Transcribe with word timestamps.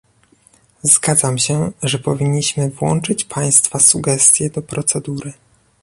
Zgadzam 0.83 1.37
się, 1.37 1.71
że 1.83 1.99
powinniśmy 1.99 2.69
włączyć 2.69 3.23
Państwa 3.25 3.79
sugestie 3.79 4.49
do 4.49 4.61
procedury 4.61 5.33